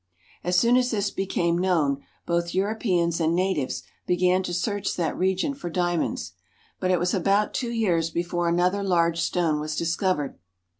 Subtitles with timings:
[0.43, 5.53] As soon as this became known, both Europeans and' natives began to search that region
[5.53, 6.31] for diamonds;
[6.79, 10.37] but it was about two years before another large stone was dis Lcovered.